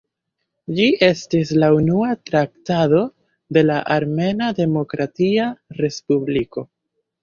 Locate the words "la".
1.65-1.69, 3.69-3.79